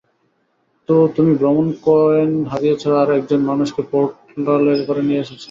তো, 0.89 0.95
তুমি 1.15 1.31
ভ্রমণ 1.35 1.67
কয়েন 1.85 2.31
হারিয়েছ 2.45 2.83
আর 3.01 3.09
একজন 3.19 3.41
মানুষকে 3.41 3.81
পোর্টালে 3.91 4.73
করে 4.87 5.01
নিয়ে 5.01 5.21
এসেছ। 5.21 5.39